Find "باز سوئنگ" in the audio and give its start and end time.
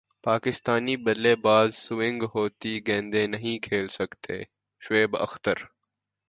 1.35-2.23